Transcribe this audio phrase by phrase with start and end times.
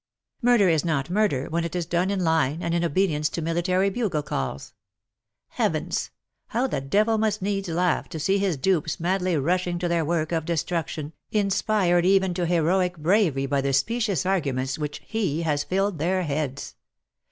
[0.41, 3.91] Murder is not murder when it is done in line and in obedience to military
[3.91, 4.73] bugle calls!
[5.49, 6.09] Heavens!
[6.47, 10.31] How the devil must needs laugh to see his dupes madly rushing to their work
[10.31, 15.63] of destruction, inspired even to heroic bravery by the specious arguments with which he has
[15.63, 16.73] filled their heads.